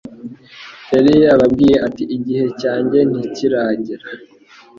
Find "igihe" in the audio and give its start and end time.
2.17-2.45